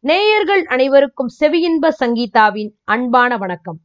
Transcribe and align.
நேயர்கள் 0.00 0.64
அனைவருக்கும் 0.64 1.28
செவியின்ப 1.40 1.88
சங்கீதாவின் 1.88 2.70
அன்பான 2.84 3.36
வணக்கம். 3.36 3.78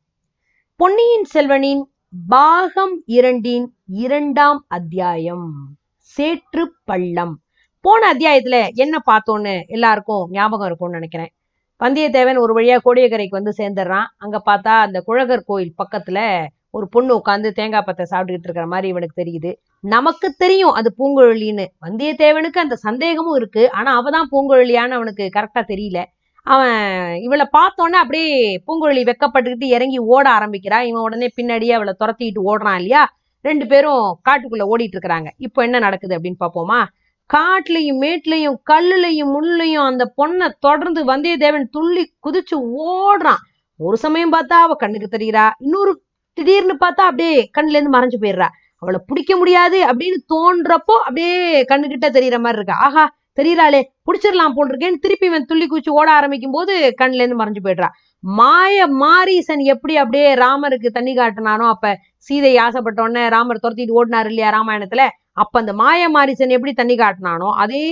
பொன்னியின் 0.76 1.26
செல்வனின் 1.34 1.82
பாகம் 2.28 3.04
இரண்டின் 3.06 3.74
இரண்டாம் 3.86 4.66
அத்தியாயம் 4.68 5.52
சேற்று 5.98 6.76
பள்ளம். 6.84 7.40
போன 7.82 8.14
அத்தியாயத்துல 8.14 8.74
என்ன 8.74 9.02
பார்த்தோன்னு 9.06 9.68
எல்லாருக்கும் 9.68 10.28
ஞாபகம் 10.30 10.66
இருக்கும்னு 10.66 11.00
நினைக்கிறேன். 11.00 11.34
வந்தியத்தேவன் 11.80 12.40
ஒரு 12.40 12.54
வழியா 12.56 12.78
கோடியக்கரைக்கு 12.86 13.38
வந்து 13.40 13.54
சேர்ந்துடுறான். 13.58 14.06
அங்க 14.18 14.42
பார்த்தா 14.46 14.80
அந்த 14.80 15.02
குழகர் 15.02 15.44
கோயில் 15.46 15.74
பக்கத்துல 15.84 16.46
ஒரு 16.76 16.86
பொண்ணு 16.90 17.12
உட்காந்து 17.18 17.50
தேங்காய் 17.50 17.86
பத்தை 17.86 18.06
சாப்பிட்டுக்கிட்டு 18.12 18.48
இருக்கிற 18.48 18.66
மாதிரி 18.68 18.88
இவனுக்கு 18.88 19.18
தெரியுது. 19.22 19.52
நமக்கு 19.80 20.28
தெரியும் 20.38 20.72
அது 20.72 20.90
பூங்குழலின்னு. 20.98 21.66
வந்தியத்தேவனுக்கு 21.86 22.62
அந்த 22.66 22.76
சந்தேகமும் 22.76 23.36
இருக்கு. 23.36 23.72
ஆனா 23.72 23.92
அவதான் 24.00 24.30
பூங்குழலியான்னு 24.32 24.98
அவனுக்கு 25.00 25.30
கரெக்டா 25.36 25.62
தெரியல. 25.68 26.00
அவன் 26.48 26.80
இவளை 27.22 27.46
பார்த்தோன்னே 27.58 28.00
அப்படியே 28.04 28.64
பூங்குழலி 28.68 29.04
வெக்கப்பட்டுக்கிட்டு 29.10 29.64
இறங்கி 29.64 29.98
ஓட 29.98 30.26
ஆரம்பிக்கிறா. 30.30 30.80
இவன் 30.82 31.06
உடனே 31.08 31.30
பின்னாடியே 31.42 31.72
அவளை 31.72 31.94
துரத்திக்கிட்டு 32.00 32.42
ஓடுறான் 32.46 32.80
இல்லையா? 32.82 33.04
ரெண்டு 33.42 33.68
பேரும் 33.68 34.20
காட்டுக்குள்ள 34.30 34.64
ஓடிட்டு 34.74 34.98
இருக்கிறாங்க. 34.98 35.30
இப்போ 35.38 35.64
என்ன 35.64 35.80
நடக்குது 35.80 36.18
அப்படின்னு 36.18 36.42
பார்ப்போமா? 36.46 36.82
காட்டுலயும் 37.30 38.02
மேட்லயும் 38.02 38.58
கல்லுலையும் 38.72 39.32
முள்ளையும் 39.36 39.86
அந்த 39.86 40.14
பொண்ணை 40.18 40.48
தொடர்ந்து 40.60 41.02
வந்தியத்தேவன் 41.06 41.72
துள்ளி 41.72 42.04
குதிச்சு 42.26 42.58
ஓடுறான். 42.88 43.42
ஒரு 43.78 43.98
சமயம் 43.98 44.34
பார்த்தா 44.34 44.60
அவ 44.66 44.74
கண்ணுக்கு 44.74 45.18
தெரிகிறா 45.18 45.46
இன்னொரு 45.60 45.94
திடீர்னு 46.38 46.76
பார்த்தா 46.84 47.04
அப்படியே 47.10 47.34
கண்ணுல 47.58 47.78
இருந்து 47.78 47.96
மறைஞ்சு 47.98 48.20
போயிடுறா. 48.24 48.48
அவளை 48.82 49.00
பிடிக்க 49.10 49.34
முடியாது 49.42 49.78
அப்படின்னு 49.90 50.20
தோன்றப்போ 50.34 50.96
அப்படியே 51.08 51.36
கண்ணுகிட்ட 51.72 52.08
தெரியற 52.18 52.38
மாதிரி 52.46 52.60
இருக்கா. 52.60 52.78
ஆஹா 52.88 53.04
தெரியறாளே 53.40 53.80
பிடிச்சிடலாம் 54.08 54.56
போல் 54.56 54.70
இருக்கேன்னு 54.72 55.04
திருப்பி 55.04 55.26
இவன் 55.30 55.48
துள்ளி 55.50 55.66
குச்சி 55.68 55.90
ஓட 56.00 56.08
ஆரம்பிக்கும் 56.18 56.56
போது 56.58 56.74
கண்ணுல 57.00 57.24
இருந்து 57.24 57.40
மறைஞ்சு 57.42 57.62
போயிடுறா. 57.66 57.90
மாய 58.24 58.86
மாரீசன் 59.04 59.64
எப்படி 59.74 59.94
அப்படியே 60.02 60.28
ராமருக்கு 60.44 60.90
தண்ணி 60.98 61.14
காட்டினானோ 61.20 61.66
அப்ப 61.74 61.88
சீதை 62.28 62.54
ஆசைப்பட்டோன்னே 62.66 63.24
ராமர் 63.36 63.64
துரத்திட்டு 63.64 63.98
ஓடினாரு 64.00 64.30
இல்லையா 64.32 64.50
ராமாயணத்துல? 64.58 65.06
அப்ப 65.44 65.54
அந்த 65.62 65.74
மாய 65.82 66.02
மாரீசன் 66.16 66.56
எப்படி 66.58 66.74
தண்ணி 66.82 66.96
காட்டினானோ 67.02 67.50
அதே 67.64 67.84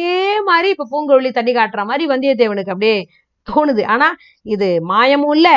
மாதிரி 0.49 0.69
இப்ப 0.75 0.87
பூங்கொழி 0.93 1.31
தண்ணி 1.39 1.53
காட்டுற 1.59 1.83
மாதிரி 1.89 2.05
வந்தியத்தேவனுக்கு 2.13 2.73
அப்படியே 2.75 2.97
தோணுது. 3.47 3.83
ஆனா 3.93 4.07
இது 4.45 4.67
மாயமும் 4.91 5.35
இல்ல 5.37 5.49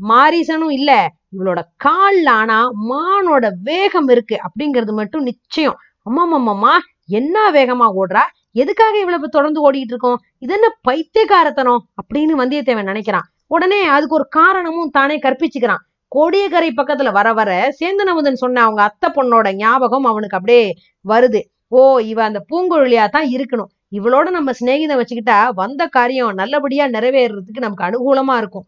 மாரீசனும் 0.00 0.70
இல்ல. 0.70 1.08
இவளோட 1.36 1.60
கால்ல 1.84 2.28
ஆனா 2.28 2.70
மானோட 2.90 3.50
வேகம் 3.62 4.08
இருக்கு 4.08 4.38
அப்படிங்கிறது 4.46 4.92
மட்டும் 4.92 5.22
நிச்சயம். 5.22 5.76
அம்மாமாம்மா 6.10 6.74
என்ன 7.06 7.50
வேகமா 7.50 7.86
ஓடுறா? 8.00 8.22
எதுக்காக 8.52 8.98
இவ்வளவு 8.98 9.28
தொடர்ந்து 9.28 9.72
ஓடிட்டு 9.72 9.92
இருக்கோம்? 9.94 10.18
இது 10.38 10.54
என்ன 10.54 10.68
பைத்தியக்காரத்தனம்? 10.82 11.88
அப்படின்னு 12.02 12.34
வந்தியத்தேவன் 12.42 12.90
நினைக்கிறான். 12.92 13.26
உடனே 13.46 13.82
அதுக்கு 13.84 14.14
ஒரு 14.14 14.28
காரணமும் 14.28 14.90
தானே 14.90 15.18
கற்பிச்சுக்கிறான். 15.18 15.82
கோடியக்கரை 16.16 16.70
பக்கத்துல 16.76 17.12
வர 17.12 17.32
வர 17.32 17.70
சேந்தனமுதன் 17.80 18.32
சொன்ன 18.32 18.62
அவங்க 18.62 18.82
அத்தை 18.82 19.10
பொண்ணோட 19.14 19.54
ஞாபகம் 19.54 20.04
அவனுக்கு 20.04 20.36
அப்படியே 20.36 20.74
வருது. 21.08 21.40
ஓ 21.68 21.98
இவ 21.98 22.24
அந்த 22.24 22.44
பூங்குழலியா 22.50 23.08
தான் 23.08 23.24
இருக்கணும். 23.24 23.66
இவளோட 23.90 24.30
நம்ம 24.30 24.52
சிநேகிதம் 24.52 25.00
வச்சுக்கிட்டா 25.00 25.48
வந்த 25.54 25.86
காரியம் 25.86 26.34
நல்லபடியா 26.34 26.86
நிறைவேறதுக்கு 26.86 27.64
நமக்கு 27.66 27.84
அனுகூலமா 27.84 28.36
இருக்கும். 28.36 28.66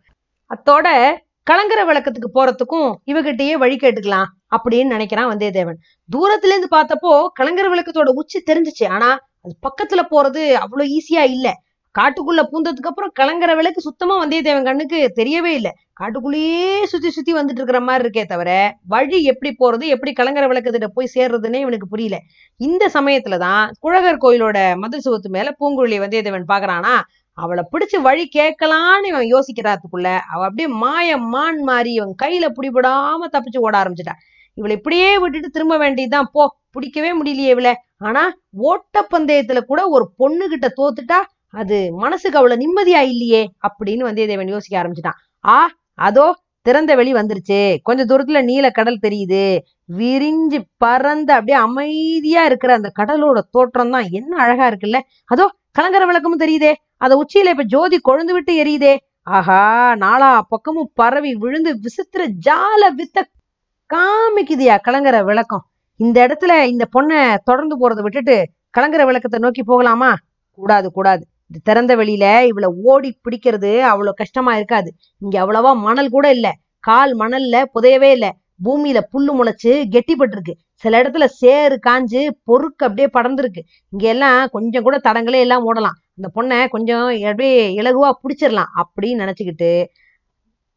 அத்தோட 0.55 0.89
கலங்கர 1.43 1.81
விளக்கத்துக்கு 1.85 2.29
போறதுக்கும் 2.35 2.91
இவகிட்டயே 3.07 3.53
வழி 3.53 3.77
கேட்டுக்கலாம் 3.77 4.29
அப்படின்னு 4.57 4.93
நினைக்கிறான் 4.95 5.31
வந்தியத்தேவன். 5.33 5.79
தூரத்துல 6.17 6.53
இருந்து 6.55 6.69
பார்த்தப்போ 6.77 7.27
கலங்கர 7.33 7.67
விளக்கத்தோட 7.73 8.11
உச்சி 8.15 8.43
தெரிஞ்சுச்சு. 8.51 8.87
ஆனா 8.89 9.19
அது 9.43 9.55
பக்கத்துல 9.67 10.03
போறது 10.11 10.53
அவ்வளவு 10.53 10.91
ஈஸியா 10.91 11.23
இல்ல. 11.37 11.53
காட்டுக்குள்ள 11.95 12.43
பூந்ததுக்கு 12.53 12.91
அப்புறம் 12.91 13.11
கலங்கர 13.15 13.55
விளக்கு 13.55 13.81
சுத்தமா 13.81 14.27
வந்தியத்தேவன் 14.27 14.65
கண்ணுக்கு 14.65 15.13
தெரியவே 15.17 15.51
இல்லை. 15.59 15.73
காட்டுக்குள்ளேயே 16.01 16.83
சுத்தி 16.83 17.11
சுத்தி 17.11 17.33
வந்துட்டு 17.35 17.61
இருக்கிற 17.61 17.81
மாதிரி 17.81 18.05
இருக்கே 18.05 18.25
தவிர 18.25 18.77
வழி 18.87 19.23
எப்படி 19.23 19.51
போறது 19.59 19.85
எப்படி 19.87 20.13
கலங்கர 20.13 20.47
விளக்கத்திட்ட 20.47 20.89
போய் 20.95 21.13
சேர்றதுன்னே 21.15 21.61
இவனுக்கு 21.61 21.89
புரியல. 21.89 22.19
இந்த 22.57 22.91
சமயத்துலதான் 22.95 23.71
குழகர் 23.81 24.23
கோயிலோட 24.25 24.77
மதில் 24.77 25.05
சுவத்து 25.09 25.31
மேல 25.37 25.51
பூங்குழலி 25.61 26.01
வந்தியத்தேவன் 26.05 26.51
பாக்குறானா 26.53 26.95
அவளை 27.39 27.63
பிடிச்சு 27.73 27.99
வழி 28.01 28.25
கேட்கலான்னு 28.37 29.09
இவன் 29.13 29.27
யோசிக்கிறாத்துக்குள்ள 29.35 30.09
அவ 30.33 30.41
அப்படியே 30.49 30.69
மாய 30.83 31.17
மான் 31.33 31.61
மாறி 31.63 31.93
இவன் 31.93 32.15
கையில 32.23 32.47
பிடிபடாம 32.57 33.29
தப்பிச்சு 33.35 33.65
ஓட 33.67 33.75
ஆரம்பிச்சிட்டா. 33.83 34.15
இவளை 34.59 34.75
இப்படியே 34.77 35.09
விட்டுட்டு 35.19 35.49
திரும்ப 35.51 35.75
வேண்டியதுதான். 35.79 36.29
போ 36.35 36.43
பிடிக்கவே 36.71 37.11
முடியலையே 37.19 37.53
இவளை. 37.55 37.73
ஆனா 38.01 38.23
ஓட்டப்பந்தயத்துல 38.71 39.61
கூட 39.71 39.81
ஒரு 39.89 40.05
பொண்ணு 40.17 40.45
கிட்ட 40.49 40.69
தோத்துட்டா 40.81 41.19
அது 41.55 41.77
மனசுக்கு 41.95 42.39
அவ்வளவு 42.39 42.63
நிம்மதியா 42.63 43.01
இல்லையே 43.13 43.43
அப்படின்னு 43.67 44.07
வந்தியத்தேவன் 44.09 44.55
யோசிக்க 44.55 44.77
ஆரம்பிச்சிட்டான். 44.83 45.19
ஆ 45.45 45.59
அதோ 45.99 46.27
திறந்த 46.67 46.93
வெளி 46.95 47.13
வந்துருச்சு. 47.13 47.59
கொஞ்ச 47.83 48.03
தூரத்துல 48.05 48.41
நீல 48.45 48.67
கடல் 48.71 49.03
தெரியுது. 49.03 49.43
விரிஞ்சு 49.99 50.59
பறந்து 50.77 51.33
அப்படியே 51.33 51.59
அமைதியா 51.67 52.43
இருக்கிற 52.45 52.73
அந்த 52.75 52.91
கடலோட 53.01 53.39
தோற்றம் 53.51 53.91
தான் 53.91 54.07
என்ன 54.11 54.33
அழகா 54.45 54.67
இருக்குல்ல. 54.71 55.01
அதோ 55.27 55.47
கலங்கர 55.73 56.03
விளக்கமும் 56.07 56.43
தெரியுதே. 56.45 56.73
அத 57.01 57.13
உச்சியில 57.17 57.53
இப்ப 57.55 57.65
ஜோதி 57.65 57.99
கொழுந்து 58.01 58.33
விட்டு 58.33 58.53
எரியுதே. 58.63 58.95
ஆஹா 59.31 59.61
நாலா 59.97 60.41
பக்கமும் 60.49 60.91
பரவி 60.95 61.35
விழுந்து 61.35 61.71
விசித்திர 61.81 62.23
ஜால 62.47 62.83
வித்த 62.97 63.19
காமிக்குதியா 63.91 64.77
கலங்கர 64.83 65.17
விளக்கம். 65.25 65.65
இந்த 66.01 66.19
இடத்துல 66.27 66.53
இந்த 66.65 66.85
பொண்ணை 66.95 67.19
தொடர்ந்து 67.45 67.75
போறதை 67.81 68.03
விட்டுட்டு 68.03 68.37
கலங்கர 68.71 69.03
விளக்கத்தை 69.05 69.39
நோக்கி 69.39 69.63
போகலாமா? 69.63 70.11
கூடாது 70.59 70.89
கூடாது. 70.91 71.23
இந்த 71.51 71.59
திறந்த 71.65 71.93
வெளியில 71.97 72.27
இவளை 72.47 72.69
ஓடி 72.85 73.11
பிடிக்கிறது 73.25 73.81
அவ்வளவு 73.83 74.15
கஷ்டமா 74.15 74.57
இருக்காது. 74.57 74.89
இங்க 75.23 75.37
அவ்வளவா 75.45 75.73
மணல் 75.81 76.11
கூட 76.11 76.27
இல்ல. 76.31 76.49
கால் 76.85 77.13
மணல்ல 77.17 77.65
புதையவே 77.75 78.11
இல்ல. 78.11 78.27
பூமியில 78.65 78.99
புல்லு 79.13 79.33
முளைச்சு 79.39 79.73
கெட்டிப்பட்டிருக்கு. 79.95 80.55
சில 80.75 81.03
இடத்துல 81.03 81.25
சேறு 81.41 81.79
காஞ்சு 81.87 82.21
பொறுக்கு 82.45 82.87
அப்படியே 82.87 83.09
படர்ந்துருக்கு. 83.13 83.63
இங்க 83.93 84.09
எல்லாம் 84.09 84.49
கொஞ்சம் 84.49 84.83
கூட 84.83 84.97
தடங்களே 85.05 85.41
எல்லாம் 85.41 85.65
ஓடலாம். 85.65 85.97
இந்த 86.19 86.29
பொண்ணை 86.35 86.69
கொஞ்சம் 86.69 87.07
அப்படியே 87.23 87.77
இலகுவா 87.77 88.11
பிடிச்சிடலாம் 88.23 88.71
அப்படின்னு 88.81 89.21
நினைச்சுக்கிட்டு 89.23 89.71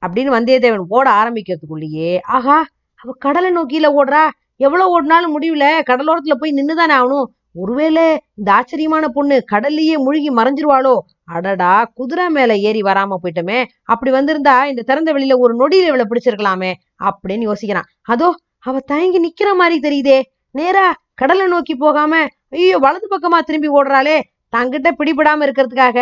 அப்படின்னு 0.02 0.34
வந்தியத்தேவன் 0.38 0.86
ஓட 0.88 1.08
ஆரம்பிக்கிறதுக்குள்ளேயே 1.12 2.12
ஆஹா 2.36 2.58
அவ 3.04 3.14
கடலை 3.20 3.50
நோக்கியில 3.52 3.88
ஓடுறா. 4.00 4.24
எவ்வளவு 4.60 4.92
ஓடினாலும் 4.92 5.34
முடியல. 5.34 5.66
கடலோரத்துல 5.90 6.36
போய் 6.40 6.54
நின்னுதானே 6.54 6.96
ஆகணும். 7.00 7.28
ஒருவேளை 7.54 8.04
இந்த 8.36 8.50
ஆச்சரியமான 8.52 9.08
பொண்ணு 9.08 9.36
கடல்லையே 9.52 9.96
முழுகி 9.98 10.30
மறைஞ்சிருவாளோ. 10.34 10.96
அடடா 11.26 11.92
குதிரை 11.94 12.30
மேல 12.30 12.56
ஏறி 12.68 12.82
வராம 12.82 13.18
போயிட்டோமே. 13.24 13.60
அப்படி 13.84 14.12
வந்திருந்தா 14.12 14.56
இந்த 14.66 14.82
திறந்த 14.82 15.14
வெளியில 15.14 15.38
ஒரு 15.38 15.54
நொடியில 15.60 15.88
இவளை 15.88 16.06
பிடிச்சிருக்கலாமே 16.10 16.72
அப்படின்னு 17.04 17.46
யோசிக்கிறான். 17.50 17.90
அதோ 18.04 18.30
அவ 18.60 18.80
தயங்கி 18.80 19.20
நிக்கிற 19.26 19.50
மாதிரி 19.56 19.78
தெரியுதே. 19.88 20.18
நேரா 20.52 20.86
கடலை 21.14 21.46
நோக்கி 21.48 21.76
போகாம 21.76 22.26
ஐயோ 22.50 22.78
வலது 22.78 23.08
பக்கமா 23.12 23.40
திரும்பி 23.40 23.70
ஓடுறாளே. 23.70 24.18
தங்கிட்ட 24.54 24.90
பிடிபடாம 25.00 25.46
இருக்கிறதுக்காக 25.48 26.00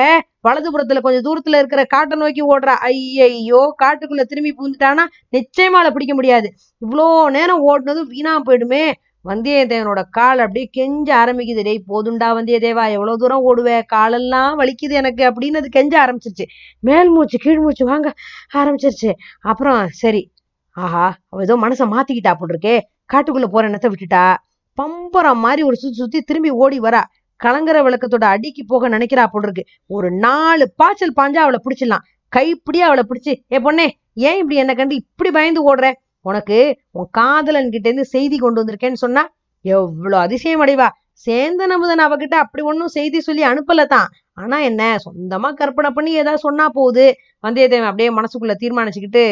வலதுபுறத்துல 0.47 1.01
கொஞ்சம் 1.05 1.25
தூரத்துல 1.27 1.59
இருக்கிற 1.61 1.81
காட்டை 1.93 2.15
நோக்கி 2.19 2.41
ஓடுறா. 2.43 2.73
ஐயையோ 2.89 3.61
காட்டுக்குள்ள 3.83 4.23
திரும்பி 4.23 4.51
பூந்துட்டானா 4.59 5.05
நிச்சயமா 5.37 5.79
அதை 5.81 5.91
பிடிக்க 5.91 6.13
முடியாது. 6.13 6.49
இவ்வளோ 6.85 7.07
நேரம் 7.37 7.63
ஓடுனதும் 7.69 8.11
வீணா 8.13 8.33
போயிடுமே. 8.47 8.85
வந்தியத்தேவனோட 9.25 10.01
கால் 10.17 10.41
அப்படியே 10.43 10.65
கெஞ்ச 10.71 11.07
ஆரம்பிக்குது. 11.23 11.61
டேய் 11.67 11.79
போதுண்டா 11.91 12.27
வந்தியத்தேவா 12.39 12.83
எவ்வளவு 12.97 13.17
தூரம் 13.17 13.45
ஓடுவே? 13.49 13.77
காலெல்லாம் 13.93 14.53
வலிக்குது 14.59 14.93
எனக்கு 15.01 15.23
அப்படின்னு 15.29 15.61
அது 15.61 15.69
கெஞ்ச 15.69 15.93
ஆரம்பிச்சிருச்சு. 16.03 16.45
மேல் 16.79 17.09
மூச்சு 17.09 17.37
கீழ் 17.37 17.63
மூச்சு 17.63 17.85
வாங்க 17.85 18.09
ஆரம்பிச்சிருச்சு. 18.53 19.11
அப்புறம் 19.51 19.81
சரி 20.03 20.23
ஆஹா 20.77 21.05
அவ 21.29 21.41
ஏதோ 21.41 21.55
மனசை 21.55 21.85
மாத்திக்கிட்டா 21.93 22.31
போட்டிருக்கே 22.39 22.75
காட்டுக்குள்ள 23.13 23.47
போற 23.51 23.63
எண்ணத்தை 23.67 23.89
விட்டுட்டா. 23.91 24.23
பம்பரம் 24.77 25.43
மாதிரி 25.45 25.61
ஒரு 25.61 25.75
சுத்தி 25.75 25.97
சுத்தி 25.97 26.19
திரும்பி 26.21 26.49
ஓடி 26.63 26.77
வரா. 26.79 27.01
கலங்கர 27.39 27.77
விளக்கத்தோட 27.85 28.25
அடிக்கு 28.35 28.63
போக 28.71 28.89
நினைக்கிறா 28.95 29.23
போல் 29.33 29.45
இருக்கு 29.47 29.63
ஒரு 29.95 30.09
நாலு 30.25 30.65
பாய்ச்சல் 30.81 31.17
பாஞ்சா 31.19 31.41
அவளை 31.45 31.59
பிடிச்சிடலாம். 31.65 32.03
கைப்பிடியா 32.33 32.85
அவளை 32.89 33.03
பிடிச்சு 33.09 33.33
ஏ 33.53 33.59
பொண்ணே 33.65 33.87
ஏன் 34.27 34.39
இப்படி 34.41 34.57
என்ன 34.63 34.73
கண்டு 34.79 34.95
இப்படி 35.01 35.29
பயந்து 35.37 35.61
ஓடுற? 35.69 35.87
உனக்கு 36.25 36.57
உன் 36.99 37.09
காதலன் 37.19 37.73
கிட்ட 37.73 37.87
இருந்து 37.89 38.05
செய்தி 38.15 38.37
கொண்டு 38.43 38.61
வந்திருக்கேன்னு 38.61 39.03
சொன்னா 39.05 39.23
எவ்வளோ 39.65 40.17
அதிசயம் 40.25 40.63
அடைவா. 40.63 40.87
சேந்தன் 41.25 41.73
அமுதன் 41.75 42.03
அவகிட்ட 42.05 42.35
அப்படி 42.43 42.61
ஒன்றும் 42.71 42.93
செய்தி 42.95 43.19
சொல்லி 43.27 43.43
அனுப்பல 43.51 43.83
தான் 43.93 44.07
ஆனா 44.41 44.57
என்ன 44.69 44.83
சொந்தமா 45.05 45.49
கற்பனை 45.59 45.89
பண்ணி 45.97 46.11
ஏதாவது 46.21 46.45
சொன்னா 46.47 46.65
போகுது. 46.77 47.05
வந்தியத்தேவன் 47.45 47.89
அப்படியே 47.91 48.09
மனசுக்குள்ள 48.17 48.55
தீர்மானிச்சுக்கிட்டு 48.63 49.23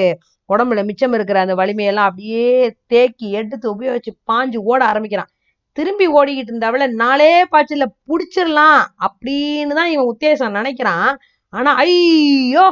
உடம்புல 0.49 0.81
மிச்சம் 0.89 1.15
இருக்கிற 1.17 1.39
அந்த 1.45 1.55
வலிமையெல்லாம் 1.61 2.09
அப்படியே 2.09 2.45
தேக்கி 2.93 3.27
எடுத்து 3.39 3.67
உபயோகிச்சு 3.75 4.11
பாஞ்சு 4.31 4.59
ஓட 4.71 4.81
ஆரம்பிக்கிறான். 4.91 5.29
திரும்பி 5.75 6.07
ஓடிக்கிட்டு 6.09 6.51
இருந்தவளை 6.53 6.87
நாளே 6.93 7.45
பாய்ச்சல 7.45 7.85
புடிச்சிடலாம் 8.07 8.81
அப்படின்னு 9.05 9.73
தான் 9.73 9.91
இவன் 9.91 10.11
உத்தேசம் 10.13 10.57
நினைக்கிறான். 10.59 11.09
ஆனா 11.53 11.71
ஐயோ 11.75 12.65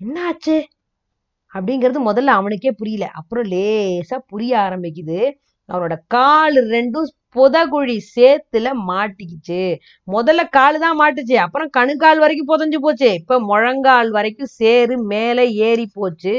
என்னாச்சு? 0.00 0.56
அப்படிங்கிறது 1.54 1.98
முதல்ல 2.08 2.32
அவனுக்கே 2.38 2.72
புரியல. 2.72 3.06
அப்புறம் 3.12 3.44
லேசா 3.44 4.16
புரிய 4.26 4.58
ஆரம்பிக்குது. 4.58 5.20
அவனோட 5.68 5.94
கால் 6.08 6.54
ரெண்டும் 6.54 7.08
புதகுழி 7.36 7.96
சேத்துல 8.14 8.68
மாட்டிக்கிச்சு. 8.88 9.60
முதல்ல 10.08 10.42
காலு 10.48 10.78
தான் 10.78 10.98
மாட்டுச்சு. 11.00 11.36
அப்புறம் 11.36 11.70
கணுக்கால் 11.70 12.18
வரைக்கும் 12.18 12.48
புதஞ்சு 12.48 12.78
போச்சு. 12.78 13.08
இப்ப 13.12 13.38
முழங்கால் 13.42 14.10
வரைக்கும் 14.10 14.52
சேரு 14.54 14.96
மேல 15.06 15.38
ஏறி 15.62 15.86
போச்சு. 15.94 16.34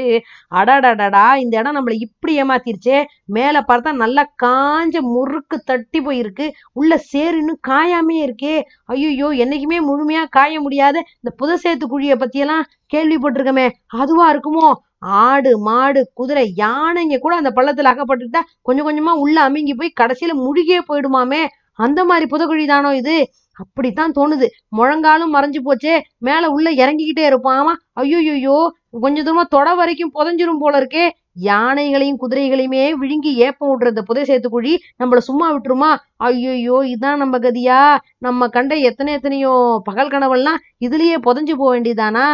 அடடடடா 0.52 1.06
இந்த 1.36 1.54
இடம் 1.58 1.76
நம்மள 1.78 1.96
இப்படி 2.06 2.34
ஏமாத்திருச்சே. 2.42 2.98
மேல 3.30 3.62
பார்த்தா 3.68 3.92
நல்லா 4.02 4.24
காஞ்ச 4.44 4.96
முறுக்கு 5.12 5.58
தட்டி 5.64 6.00
போயிருக்கு. 6.00 6.48
உள்ள 6.72 6.92
சேரு 7.10 7.36
இன்னும் 7.38 7.62
காயாமே 7.68 8.18
இருக்கே. 8.26 8.56
ஐயோ 8.94 9.30
என்னைக்குமே 9.44 9.80
முழுமையா 9.88 10.24
காய 10.30 10.60
முடியாத 10.60 10.96
இந்த 11.16 11.32
புதசேத்து 11.40 11.86
குழிய 11.88 12.14
பற்றியெல்லாம் 12.16 12.64
கேள்விப்பட்டிருக்கமே. 12.92 13.66
அதுவா 13.96 14.26
இருக்குமோ? 14.30 14.68
ஆடு 15.02 15.50
மாடு 15.58 16.00
குதிரை 16.14 16.44
யானைங்க 16.58 17.16
கூட 17.18 17.34
அந்த 17.36 17.50
பள்ளத்துல 17.56 17.92
அகப்பட்டுட்டா 17.92 18.40
கொஞ்சம் 18.62 18.86
கொஞ்சமா 18.88 19.12
உள்ள 19.24 19.36
அமுங்கி 19.40 19.74
போய் 19.74 19.98
கடைசியில 20.00 20.32
முழுகியே 20.44 20.80
போயிடுமாமே. 20.88 21.42
அந்த 21.78 22.00
மாதிரி 22.04 22.26
புதக்குழி 22.30 22.64
தானோ 22.66 22.90
இது? 23.00 23.16
அப்படித்தான் 23.56 24.14
தோணுது. 24.16 24.46
முழங்காலும் 24.78 25.34
மறைஞ்சு 25.36 25.60
போச்சே. 25.64 25.94
மேல 26.18 26.50
உள்ள 26.50 26.68
இறங்கிக்கிட்டே 26.80 27.24
இருப்பான் 27.28 27.58
ஆமா 27.60 27.72
ஐயோயோ 28.02 28.56
கொஞ்ச 28.96 29.22
தூரமா 29.22 29.44
தொட 29.48 29.68
வரைக்கும் 29.74 30.12
புதஞ்சிரும் 30.16 30.60
போல 30.60 30.74
இருக்கே. 30.80 31.04
யானைகளையும் 31.48 32.20
குதிரைகளையுமே 32.22 32.84
விழுங்கி 33.02 33.32
ஏப்பம் 33.46 33.70
விடுற 33.72 34.02
புதை 34.02 34.22
சேத்துக்குழி 34.24 34.72
நம்மள 35.00 35.20
சும்மா 35.28 35.46
விட்டுருமா? 35.54 35.90
ஐயோயோ 36.24 36.76
இதான் 36.94 37.20
நம்ம 37.22 37.38
கதியா? 37.38 37.80
நம்ம 38.18 38.48
கண்ட 38.48 38.74
எத்தனை 38.88 39.12
எத்தனையோ 39.12 39.52
பகல் 39.88 40.12
கனவெல்லாம் 40.14 40.58
இதுலயே 40.80 41.18
புதஞ்சு 41.26 41.54
போக 41.54 41.70
வேண்டியதானா? 41.74 42.26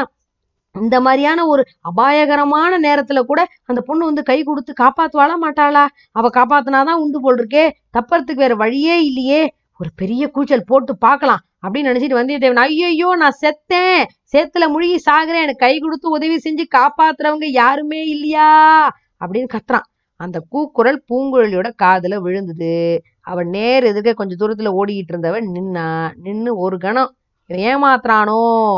இந்த 0.81 1.01
மாதிரியான 1.01 1.47
ஒரு 1.47 1.63
அபாயகரமான 1.81 2.79
நேரத்துல 2.79 3.21
கூட 3.23 3.47
அந்த 3.65 3.81
பொண்ணு 3.81 4.05
வந்து 4.05 4.23
கை 4.23 4.43
கொடுத்து 4.43 4.73
காப்பாத்துவாளா 4.81 5.37
மாட்டாளா? 5.43 5.85
அவ 6.13 6.29
காப்பாத்தினாதான் 6.29 7.01
உண்டு 7.05 7.21
போல் 7.21 7.37
இருக்கே 7.37 7.65
தப்பறதுக்கு 7.93 8.35
வேற 8.35 8.55
வழியே 8.55 9.05
இல்லையே. 9.05 9.43
ஒரு 9.79 9.91
பெரிய 9.97 10.29
கூச்சல் 10.29 10.65
போட்டு 10.67 10.99
பார்க்கலாம் 10.99 11.43
அப்படின்னு 11.63 11.91
நினைச்சிட்டு 11.91 12.19
வந்தியத்தேவன் 12.21 12.63
ஐயோ 12.65 13.17
நான் 13.17 13.39
செத்தேன். 13.41 14.03
சேத்துல 14.33 14.69
முழுகி 14.69 14.97
சாகுறேன். 15.11 15.43
எனக்கு 15.43 15.65
கை 15.67 15.79
கொடுத்து 15.79 16.11
உதவி 16.11 16.37
செஞ்சு 16.37 16.65
காப்பாத்துறவங்க 16.75 17.45
யாருமே 17.45 18.03
இல்லையா? 18.05 18.49
அப்படின்னு 19.25 19.49
கத்துறான். 19.55 19.89
அந்த 20.21 20.39
கூக்குரல் 20.49 21.05
பூங்குழலியோட 21.09 21.69
காதுல 21.83 22.17
விழுந்தது. 22.17 22.75
அவன் 23.23 23.49
நேர் 23.49 23.85
எதிர்க்க 23.85 24.13
கொஞ்சம் 24.13 24.41
தூரத்துல 24.41 24.71
ஓடிக்கிட்டு 24.81 25.13
இருந்தவன் 25.13 25.47
நின்னா 25.55 25.87
நின்னு 26.23 26.57
ஒரு 26.57 26.79
கணம் 26.79 27.15
ஏமாத்துறானோ 27.51 28.37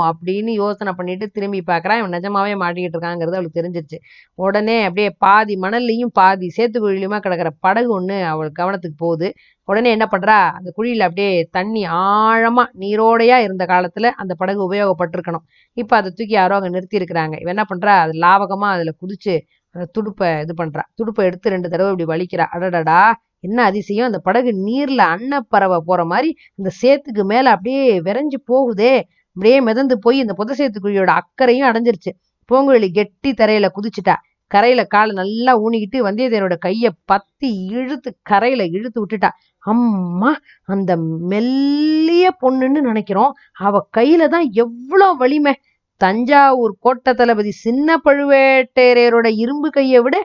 அப்படின்னு 0.09 0.53
யோசனை 0.61 0.93
பண்ணிட்டு 0.99 1.27
திரும்பி 1.37 1.61
பார்க்குறான் 1.71 1.99
இவன் 2.01 2.15
நிஜமாவே 2.17 2.55
மாட்டிக்கிட்டு 2.63 2.97
இருக்காங்கிறது 2.97 3.39
அவளுக்கு 3.39 3.59
தெரிஞ்சிருச்சு. 3.61 3.99
உடனே 4.39 4.77
அப்படியே 4.87 5.11
பாதி 5.25 5.55
மணல்லையும் 5.65 6.13
பாதி 6.21 6.49
சேத்து 6.57 6.81
குழியிலுமா 6.85 7.19
கிடக்கிற 7.27 7.51
படகு 7.67 7.91
ஒன்று 7.99 8.17
அவள் 8.33 8.51
கவனத்துக்கு 8.61 8.99
போகுது. 9.05 9.29
உடனே 9.69 9.91
என்ன 9.97 10.07
பண்றா? 10.15 10.39
அந்த 10.59 10.69
குழியில் 10.77 11.07
அப்படியே 11.09 11.31
தண்ணி 11.51 11.83
ஆழமாக 12.01 12.69
நீரோடையா 12.83 13.39
இருந்த 13.47 13.65
காலத்தில் 13.67 14.09
அந்த 14.23 14.33
படகு 14.43 14.61
உபயோகப்பட்டிருக்கணும். 14.69 15.45
இப்போ 15.77 15.95
அதை 16.01 16.11
தூக்கி 16.19 16.37
யாரோ 16.41 16.57
அங்கே 16.59 16.73
நிறுத்தி 16.77 17.01
இருக்கிறாங்க 17.03 17.35
இவன் 17.43 17.55
என்ன 17.57 17.67
பண்றா? 17.73 17.95
அது 18.05 18.13
லாபகமாக 18.25 18.75
அதில் 18.77 18.99
குதிச்சு 19.03 19.35
அந்த 19.75 19.87
துடுப்பை 19.97 20.29
இது 20.45 20.53
பண்றா. 20.63 20.83
துடுப்பை 20.99 21.25
எடுத்து 21.29 21.55
ரெண்டு 21.55 21.69
தடவை 21.73 21.91
இப்படி 21.93 22.07
வலிக்கிறா. 22.13 22.45
அடடடா! 22.57 23.01
என்ன 23.45 23.59
அதிசயம்? 23.63 24.07
அந்த 24.07 24.19
படகு 24.19 24.51
நீர்ல 24.67 25.01
அன்னப்பறவை 25.15 25.79
போற 25.87 26.05
மாதிரி 26.05 26.31
இந்த 26.55 26.71
சேத்துக்கு 26.83 27.25
மேல 27.25 27.51
அப்படியே 27.51 28.01
விரைஞ்சு 28.01 28.39
போகுதே. 28.53 28.95
அப்படியே 29.37 29.61
மிதந்து 29.61 29.99
போய் 29.99 30.19
இந்த 30.19 30.35
புத 30.39 30.55
சேத்து 30.59 30.79
குழியோட 30.83 31.11
அக்கறையும் 31.21 31.69
அடைஞ்சிருச்சு. 31.69 32.13
பூங்குழலி 32.51 32.89
கெட்டி 32.93 33.31
தரையில 33.33 33.69
குதிச்சுட்டா. 33.77 34.15
கரையில 34.51 34.85
காலை 34.85 35.13
நல்லா 35.15 35.53
ஊனிக்கிட்டு 35.61 35.99
வந்தியத்தேவனோட 36.07 36.57
கைய 36.67 36.89
பத்தி 37.05 37.51
இழுத்து 37.69 38.11
கரையில 38.23 38.65
இழுத்து 38.67 38.99
விட்டுட்டா. 39.03 39.31
அம்மா 39.65 40.31
அந்த 40.65 40.97
மெல்லிய 41.33 42.27
பொண்ணுன்னு 42.43 42.81
நினைக்கிறோம். 42.81 43.33
அவ 43.59 43.89
கையில 43.97 44.29
தான் 44.29 44.47
எவ்வளவு 44.53 45.17
வலிமை. 45.17 45.55
தஞ்சாவூர் 46.01 46.75
கோட்டை 46.81 47.15
தளபதி 47.15 47.51
சின்ன 47.51 47.97
பழுவேட்டரையரோட 48.05 49.27
இரும்பு 49.37 49.69
கையை 49.71 50.01
விட 50.01 50.17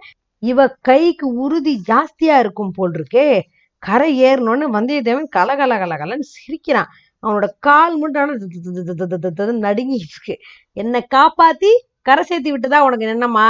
இவ 0.43 0.67
கைக்கு 0.81 1.27
உறுதி 1.37 1.73
ஜாஸ்தியா 1.87 2.35
இருக்கும் 2.39 2.71
போல் 2.71 2.93
இருக்கே 2.93 3.27
கரை 3.83 4.09
ஏறணும்னு 4.21 4.65
வந்தியத்தேவன் 4.69 5.29
கலகல 5.29 5.77
கலகலன்னு 5.77 6.27
சிரிக்கிறான் 6.35 6.89
அவனோட 7.23 7.47
கால் 7.59 7.95
மட்டும் 7.97 9.61
நடுங்கி 9.61 9.97
இருக்கு 9.99 10.35
என்னை 10.77 11.01
காப்பாத்தி 11.11 11.71
கரை 12.01 12.23
சேர்த்து 12.23 12.51
விட்டுதா 12.51 12.77
உனக்கு 12.79 13.07
என்னம்மா 13.07 13.47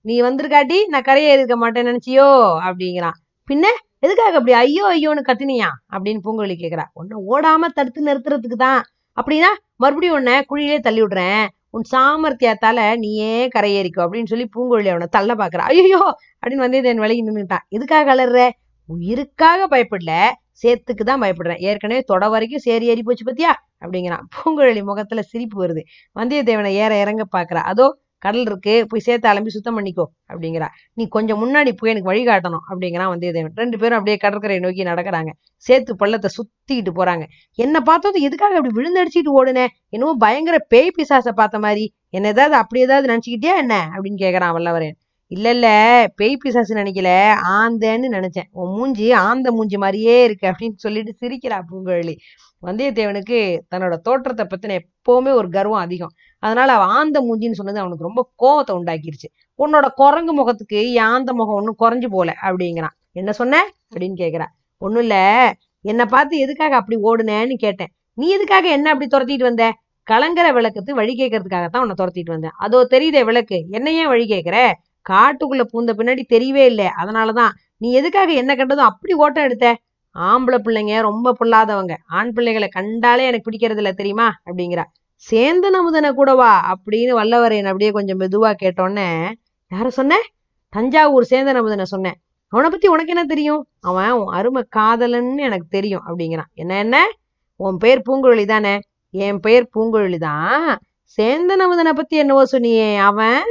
நீ 0.00 0.14
வந்திருக்காட்டி 0.20 0.78
நான் 0.88 1.02
கரையே 1.02 1.32
இருக்க 1.32 1.56
மாட்டேன் 1.56 1.86
நினைச்சியோ 1.86 2.30
அப்படிங்கிறான் 2.64 3.18
பின்ன 3.48 3.66
எதுக்காக 3.98 4.36
அப்படி 4.36 4.54
ஐயோ 4.58 4.84
ஐயோன்னு 4.92 5.22
கத்தினியா 5.22 5.68
அப்படின்னு 5.92 6.22
பூங்கொழி 6.24 6.54
கேக்குறா 6.54 6.86
உன்னை 6.92 7.16
ஓடாம 7.28 7.68
தடுத்து 7.72 8.06
நிறுத்துறதுக்கு 8.06 8.58
தான் 8.58 8.82
அப்படின்னா 9.16 9.50
மறுபடியும் 9.76 10.16
உன்னை 10.16 10.34
குழியிலே 10.48 10.78
தள்ளி 10.80 11.00
விடுறேன் 11.02 11.46
உன் 11.74 11.84
சாமர்த்தியத்தால 11.92 12.80
நீயே 12.96 13.48
கரையேறிக்கோ 13.54 14.00
அப்படின்னு 14.06 14.30
சொல்லி 14.32 14.46
பூங்கொழி 14.56 14.88
அவனை 14.88 15.06
தள்ள 15.10 15.34
பாக்குறா. 15.34 15.64
ஐயோ 15.72 16.00
அப்படின்னு 16.42 16.64
வந்தியத்தேவன் 16.66 17.04
விலகி 17.04 17.22
நின்றுட்டான் 17.28 17.64
எதுக்காக 17.68 18.04
கலர்ற 18.10 18.40
உயிருக்காக 18.88 19.66
பயப்படல. 19.68 20.12
சேத்துக்கு 20.62 21.04
தான் 21.04 21.22
பயப்படுறேன். 21.22 21.60
ஏற்கனவே 21.60 22.00
தொட 22.02 22.24
வரைக்கும் 22.28 22.58
சேரி 22.58 22.86
ஏறி 22.86 23.02
போச்சு 23.02 23.24
பத்தியா? 23.30 23.52
அப்படிங்கிறான். 23.84 24.24
பூங்குழலி 24.34 24.82
முகத்துல 24.82 25.20
சிரிப்பு 25.22 25.56
வருது. 25.64 25.82
வந்தியத்தேவனை 26.20 26.72
ஏற 26.84 26.92
இறங்க 26.98 27.24
பாக்குறா. 27.36 27.62
அதோ 27.72 27.86
கடல் 28.24 28.46
இருக்கு 28.48 28.74
போய் 28.88 29.04
சேர்த்து 29.06 29.26
அலம்பி 29.28 29.52
சுத்தம் 29.56 29.76
பண்ணிக்கோ 29.78 30.04
அப்படிங்கிறா. 30.32 30.68
நீ 30.94 31.04
கொஞ்சம் 31.16 31.40
முன்னாடி 31.42 31.70
போய் 31.76 31.92
எனக்கு 31.92 32.10
வழிகாட்டணும் 32.12 32.64
அப்படிங்கிறான் 32.70 33.10
வந்தியத்தேவன் 33.12 33.58
ரெண்டு 33.62 33.78
பேரும் 33.78 33.98
அப்படியே 33.98 34.16
கடற்கரை 34.16 34.58
நோக்கி 34.58 34.82
நடக்கிறாங்க. 34.82 35.30
சேத்து 35.66 35.92
பள்ளத்தை 36.02 36.30
சுத்திக்கிட்டு 36.36 36.92
போறாங்க. 37.00 37.24
என்ன 37.58 37.80
பார்த்தது 37.80 38.20
எதுக்காக 38.20 38.58
அப்படி 38.60 38.72
விழுந்தடிச்சிட்டு 38.78 39.32
ஓடுனே? 39.38 39.66
என்னவோ 39.88 40.14
பயங்கர 40.18 40.58
பேய் 40.68 40.94
பிசாசை 40.98 41.32
பார்த்த 41.34 41.58
மாதிரி. 41.58 41.84
என்ன 42.16 42.28
ஏதாவது 42.28 42.54
அப்படி 42.54 42.82
ஏதாவது 42.82 43.06
நினைச்சுக்கிட்டியா 43.12 43.54
என்ன? 43.64 43.74
அப்படின்னு 43.94 44.22
கேட்கறான் 44.24 44.56
வல்லவரேன். 44.58 44.96
இல்ல 45.30 45.50
இல்ல 45.50 45.68
பேய் 46.16 46.36
பிசாசு 46.36 46.72
நினைக்கல. 46.74 47.10
ஆந்தேன்னு 47.58 48.08
நினைச்சேன். 48.16 48.48
உன் 48.62 48.72
மூஞ்சி 48.76 49.06
ஆந்த 49.26 49.52
மூஞ்சி 49.52 49.78
மாதிரியே 49.84 50.16
இருக்கு 50.24 50.46
அப்படின்னு 50.48 50.82
சொல்லிட்டு 50.84 51.12
சிரிக்கிறா 51.20 51.58
பூங்கொழி 51.70 52.14
வந்தியத்தேவனுக்கு 52.62 53.58
தன்னோட 53.74 53.94
தோற்றத்தை 53.96 54.46
பத்தின 54.46 54.78
எப்போவுமே 54.78 55.32
ஒரு 55.34 55.48
கர்வம் 55.48 55.80
அதிகம். 55.80 56.12
அதனால 56.38 56.72
அவ 56.72 56.84
ஆந்த 56.84 57.20
மூஞ்சின்னு 57.20 57.52
சொன்னது 57.52 57.80
அவனுக்கு 57.80 58.08
ரொம்ப 58.08 58.22
கோவத்தை 58.42 58.76
உண்டாக்கிருச்சு. 58.76 59.28
உன்னோட 59.58 59.88
குரங்கு 59.94 60.32
முகத்துக்கு 60.32 61.00
ஆந்த 61.00 61.34
முகம் 61.34 61.54
ஒன்றும் 61.54 61.78
குறைஞ்சு 61.78 62.06
போல 62.10 62.34
அப்படிங்கிறான். 62.42 62.94
என்ன 63.12 63.32
சொன்ன? 63.32 63.62
அப்படின்னு 63.94 64.16
கேட்குறான் 64.16 64.52
ஒண்ணும் 64.78 65.00
இல்ல. 65.00 65.16
என்னை 65.80 66.04
பார்த்து 66.04 66.38
எதுக்காக 66.38 66.76
அப்படி 66.76 66.96
ஓடுனேன்னு 67.02 67.54
கேட்டேன். 67.54 67.92
நீ 68.14 68.28
எதுக்காக 68.28 68.68
என்ன 68.68 68.90
அப்படி 68.90 69.06
துரத்திட்டு 69.16 69.42
வந்த? 69.42 69.72
கலங்கர 70.10 70.52
விளக்கத்து 70.52 70.90
வழி 70.90 71.14
கேட்கறதுக்காகத்தான் 71.16 71.78
உன்னை 71.78 71.94
துரத்திட்டு 72.02 72.30
வந்தேன். 72.30 72.50
அதோ 72.56 72.86
தெரியுதே 72.90 73.24
விளக்கு. 73.24 73.66
என்ன 73.70 73.92
ஏன் 73.92 74.06
வழி 74.06 74.24
கேட்குற 74.28 74.72
காட்டுக்குள்ள 75.10 75.62
பூந்த 75.72 75.92
பின்னாடி 75.98 76.22
தெரியவே 76.32 76.64
இல்லை. 76.64 76.88
அதனாலதான். 77.02 77.50
நீ 77.76 77.92
எதுக்காக 77.92 78.32
என்ன 78.32 78.54
கண்டதும் 78.54 78.84
அப்படி 78.84 79.12
ஓட்டம் 79.12 79.44
எடுத்த? 79.44 79.76
ஆம்பளை 80.18 80.58
பிள்ளைங்க 80.58 81.00
ரொம்ப 81.00 81.34
பொல்லாதவங்க. 81.40 81.94
ஆண் 82.06 82.32
பிள்ளைகளை 82.32 82.68
கண்டாலே 82.68 83.26
எனக்கு 83.26 83.50
பிடிக்கிறது 83.50 83.76
இல்ல 83.76 83.92
தெரியுமா? 83.92 84.32
அப்படிங்கிறா. 84.44 84.84
சேந்தன் 85.30 85.76
அமுதனை 85.78 86.12
கூடவா 86.12 86.74
அப்படின்னு 86.74 87.12
வல்லவரையன் 87.18 87.64
அப்படியே 87.64 87.90
கொஞ்சம் 87.90 88.20
மெதுவா 88.20 88.54
கேட்டோன்னே 88.62 89.32
யார 89.74 89.86
சொன்ன? 89.88 90.16
தஞ்சாவூர் 90.68 91.26
சேந்தன் 91.30 91.60
அமுதனை 91.60 91.82
சொன்னேன் 91.82 92.14
அவனை 92.48 92.70
பத்தி 92.70 92.88
உனக்கு 92.88 93.12
என்ன 93.14 93.24
தெரியும்? 93.24 93.66
அவன் 93.80 94.10
உன் 94.10 94.34
அருமை 94.34 94.62
காதலன்னு 94.76 95.36
எனக்கு 95.36 95.66
தெரியும் 95.68 96.02
அப்படிங்கிறான். 96.06 96.50
என்ன 96.54 96.78
என்ன? 96.78 97.10
உன் 97.56 97.76
பேர் 97.76 98.02
பூங்குழலி 98.10 98.46
தானே? 98.46 98.78
என் 99.10 99.40
பெயர் 99.40 99.68
பூங்குழலி 99.74 100.18
தான். 100.18 100.78
சேந்தன் 101.16 101.62
அமுதனை 101.66 101.92
பத்தி 101.92 102.16
என்னவோ 102.16 102.44
சொன்னியே 102.52 102.96
அவன் 102.96 103.42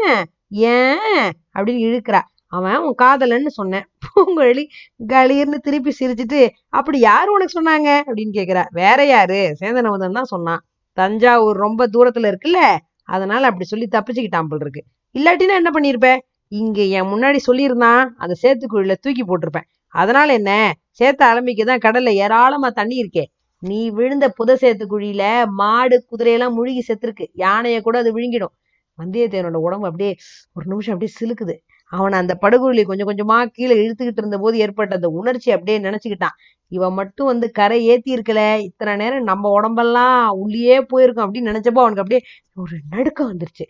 ஏன்? 0.49 1.31
அப்படின்னு 1.55 1.83
இழுக்கிறா. 1.87 2.21
அவன் 2.51 2.77
உன் 2.85 2.97
காதலன்னு 3.03 3.51
சொன்னேன். 3.59 3.85
பூங்குழலி 4.05 4.63
கலீர்னு 5.09 5.57
திருப்பி 5.67 5.91
சிரிச்சிட்டு 5.99 6.41
அப்படி 6.69 6.97
யாரு 7.09 7.29
உனக்கு 7.31 7.57
சொன்னாங்க? 7.59 7.89
அப்படின்னு 8.07 8.33
கேட்குறா 8.39 8.63
வேற 8.71 8.99
யாரு? 9.05 9.39
சேந்தனவதன் 9.61 10.17
தான் 10.19 10.31
சொன்னான். 10.33 10.61
தஞ்சாவூர் 10.97 11.57
ரொம்ப 11.65 11.87
தூரத்துல 11.87 12.29
இருக்குல்ல 12.31 12.61
அதனால 13.05 13.47
அப்படி 13.47 13.65
சொல்லி 13.65 13.87
தப்பிச்சுக்கிட்டான் 13.91 14.49
போல் 14.49 14.59
இருக்கு. 14.59 14.81
இல்லாட்டினா 15.15 15.55
என்ன 15.61 15.69
பண்ணியிருப்ப 15.75 16.09
இங்க 16.51 16.81
என் 16.97 17.09
முன்னாடி 17.13 17.39
சொல்லியிருந்தான் 17.47 18.01
அந்த 18.17 18.33
சேத்துக்குழியில 18.43 18.95
தூக்கி 19.03 19.23
போட்டிருப்பேன். 19.23 19.67
அதனால 19.93 20.27
என்ன? 20.33 20.51
சேத்த 20.99 21.21
அலம்பிக்கு 21.31 21.63
தான் 21.63 21.83
கடல்ல 21.85 22.09
ஏராளமா 22.23 22.69
தண்ணி 22.79 22.95
இருக்கே. 23.03 23.23
நீ 23.63 23.79
விழுந்த 23.89 24.25
புத 24.37 24.51
சேத்து 24.61 24.85
குழியில 24.85 25.23
மாடு 25.59 25.97
குதிரையெல்லாம் 26.11 26.55
முழுகி 26.57 26.81
செத்துருக்கு. 26.87 27.25
யானையை 27.35 27.79
கூட 27.81 27.97
அது 27.97 28.11
விழுங்கிடும். 28.17 28.53
வந்தியத்தேவனோட 29.01 29.59
உடம்பு 29.67 29.87
அப்படியே 29.89 30.11
ஒரு 30.53 30.65
நிமிஷம் 30.65 30.93
அப்படியே 30.95 31.13
சிலுக்குது. 31.19 31.55
அவன் 31.91 32.13
அந்த 32.13 32.33
படுகொலி 32.35 32.83
கொஞ்சம் 32.83 33.09
கொஞ்சமா 33.09 33.37
கீழே 33.55 33.75
இழுத்துக்கிட்டு 33.81 34.21
இருந்த 34.23 34.37
போது 34.37 34.57
ஏற்பட்ட 34.57 34.95
அந்த 34.95 35.07
உணர்ச்சி 35.19 35.49
அப்படியே 35.51 35.77
நினைச்சுக்கிட்டான். 35.79 36.35
இவன் 36.67 36.93
மட்டும் 36.93 37.29
வந்து 37.31 37.47
கரை 37.51 37.79
ஏத்தி 37.85 38.11
இருக்கல 38.15 38.41
இத்தனை 38.67 38.93
நேரம் 38.95 39.23
நம்ம 39.23 39.49
உடம்பெல்லாம் 39.49 40.29
உள்ளே 40.43 40.77
போயிருக்கோம் 40.91 41.25
அப்படின்னு 41.25 41.51
நினைச்சப்போ 41.51 41.81
அவனுக்கு 41.83 42.03
அப்படியே 42.03 42.21
ஒரு 42.53 42.75
நடுக்கம் 42.89 43.29
வந்துருச்சு. 43.31 43.65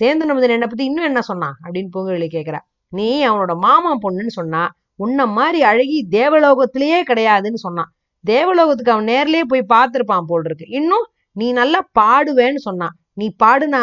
சேந்தன் 0.00 0.32
அமுதன் 0.32 0.54
என்னை 0.56 0.68
பத்தி 0.68 0.84
இன்னும் 0.84 1.04
என்ன 1.04 1.20
சொன்னான் 1.20 1.56
அப்படின்னு 1.64 1.90
பூங்குழலி 1.94 2.28
கேக்குறா. 2.36 2.60
நீ 2.92 3.08
அவனோட 3.28 3.54
மாமா 3.56 3.92
பொண்ணுன்னு 4.04 4.34
சொன்னா 4.40 4.62
உன்ன 4.96 5.26
மாதிரி 5.26 5.60
அழகி 5.62 5.98
தேவலோகத்திலேயே 6.10 6.98
கிடையாதுன்னு 7.10 7.60
சொன்னான். 7.66 7.90
தேவலோகத்துக்கு 8.24 8.94
அவன் 8.94 9.10
நேர்லயே 9.14 9.44
போய் 9.48 9.70
பார்த்துருப்பான் 9.74 10.28
போல் 10.30 10.44
இருக்கு. 10.44 10.66
இன்னும் 10.68 11.06
நீ 11.32 11.46
நல்லா 11.52 11.80
பாடுவேன்னு 12.00 12.60
சொன்னான். 12.68 12.94
நீ 13.14 13.26
பாடுனா 13.42 13.82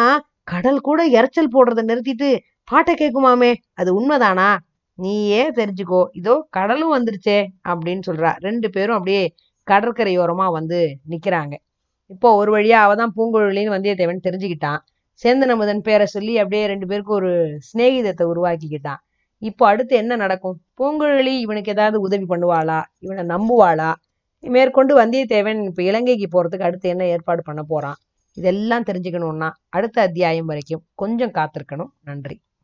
கடல் 0.52 0.80
கூட 0.88 1.00
இறைச்சல் 1.16 1.52
போடுறதை 1.54 1.82
நிறுத்திட்டு 1.90 2.28
பாட்டை 2.70 2.92
கேட்குமாமே? 3.02 3.50
அது 3.80 3.90
உண்மைதானா? 3.98 4.48
நீயே 4.98 5.42
தெரிஞ்சுக்கோ 5.58 6.00
இதோ 6.20 6.34
கடலும் 6.56 6.94
வந்துருச்சே 6.96 7.38
அப்படின்னு 7.70 8.02
சொல்றா. 8.08 8.30
ரெண்டு 8.46 8.68
பேரும் 8.74 8.96
அப்படியே 8.98 9.22
கடற்கரையோரமா 9.66 10.46
வந்து 10.58 10.78
நிக்கிறாங்க. 11.12 11.54
இப்போ 12.14 12.28
ஒரு 12.40 12.50
வழியா 12.56 12.78
அவ 12.86 12.94
தான் 13.02 13.14
பூங்குழலின்னு 13.16 13.74
வந்தியத்தேவன் 13.76 14.24
தெரிஞ்சுக்கிட்டான். 14.26 14.80
சேந்தனமுதன் 15.22 15.82
பேரை 15.88 16.06
சொல்லி 16.14 16.34
அப்படியே 16.42 16.64
ரெண்டு 16.72 16.86
பேருக்கும் 16.90 17.18
ஒரு 17.20 17.32
சிநேகிதத்தை 17.68 18.24
உருவாக்கிக்கிட்டான். 18.32 19.00
இப்போ 19.42 19.64
அடுத்து 19.72 19.94
என்ன 20.02 20.16
நடக்கும்? 20.22 20.56
பூங்குழலி 20.78 21.34
இவனுக்கு 21.44 21.72
ஏதாவது 21.76 21.98
உதவி 22.06 22.26
பண்ணுவாளா? 22.32 22.80
இவனை 23.04 23.24
நம்புவாளா? 23.34 23.90
மேற்கொண்டு 24.44 24.92
வந்தியத்தேவன் 25.00 25.60
இப்போ 25.68 25.82
இலங்கைக்கு 25.90 26.26
போறதுக்கு 26.34 26.68
அடுத்து 26.68 26.86
என்ன 26.94 27.04
ஏற்பாடு 27.14 27.42
பண்ண 27.48 27.62
போறான்? 27.72 27.98
இதெல்லாம் 28.36 28.84
தெரிஞ்சுக்கணும்னா 28.84 29.50
அடுத்த 29.68 30.02
அத்தியாயம் 30.02 30.46
வரைக்கும் 30.46 30.84
கொஞ்சம் 30.94 31.32
காத்திருக்கணும். 31.32 31.92
நன்றி. 32.02 32.36